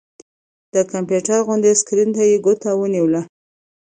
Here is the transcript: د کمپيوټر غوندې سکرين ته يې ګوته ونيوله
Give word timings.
د 0.73 0.75
کمپيوټر 0.91 1.37
غوندې 1.45 1.71
سکرين 1.81 2.09
ته 2.15 2.23
يې 2.29 2.37
ګوته 2.45 2.69
ونيوله 2.75 3.21